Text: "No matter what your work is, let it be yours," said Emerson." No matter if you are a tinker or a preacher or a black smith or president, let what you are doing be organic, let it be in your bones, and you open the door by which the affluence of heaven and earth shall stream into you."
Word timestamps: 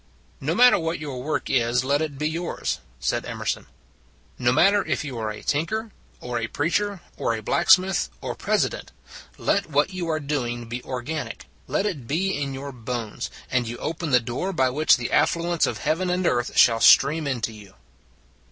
"No 0.41 0.55
matter 0.55 0.79
what 0.79 0.97
your 0.97 1.21
work 1.21 1.47
is, 1.47 1.83
let 1.83 2.01
it 2.01 2.17
be 2.17 2.27
yours," 2.27 2.79
said 2.99 3.23
Emerson." 3.23 3.67
No 4.39 4.51
matter 4.51 4.83
if 4.83 5.03
you 5.03 5.19
are 5.19 5.29
a 5.29 5.43
tinker 5.43 5.91
or 6.19 6.39
a 6.39 6.47
preacher 6.47 7.01
or 7.17 7.35
a 7.35 7.43
black 7.43 7.69
smith 7.69 8.09
or 8.19 8.33
president, 8.33 8.91
let 9.37 9.69
what 9.69 9.91
you 9.91 10.09
are 10.09 10.19
doing 10.19 10.65
be 10.67 10.83
organic, 10.85 11.45
let 11.67 11.85
it 11.85 12.07
be 12.07 12.31
in 12.35 12.51
your 12.51 12.71
bones, 12.71 13.29
and 13.51 13.67
you 13.67 13.77
open 13.77 14.09
the 14.09 14.19
door 14.19 14.51
by 14.51 14.71
which 14.71 14.97
the 14.97 15.11
affluence 15.11 15.67
of 15.67 15.77
heaven 15.77 16.09
and 16.09 16.25
earth 16.25 16.57
shall 16.57 16.79
stream 16.81 17.27
into 17.27 17.53
you." 17.53 17.75